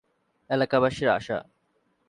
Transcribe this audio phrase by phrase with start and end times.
[0.49, 1.37] এলাকাবাসীর আশা।